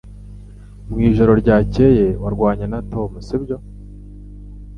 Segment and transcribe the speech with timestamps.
[0.91, 3.57] Mwijoro ryakeye warwanye na Tom sibyo